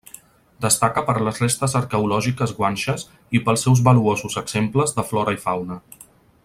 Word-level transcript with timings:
Destaca 0.65 1.03
per 1.09 1.13
les 1.27 1.41
restes 1.43 1.75
arqueològiques 1.81 2.55
guanxes 2.61 3.05
i 3.41 3.45
pels 3.49 3.67
seus 3.69 3.85
valuosos 3.89 4.39
exemples 4.43 4.97
de 5.01 5.07
flora 5.13 5.37
i 5.39 5.43
fauna. 5.49 5.79